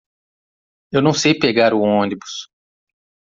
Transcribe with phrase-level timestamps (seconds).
[0.91, 2.49] Eu não sei pegar o ônibus.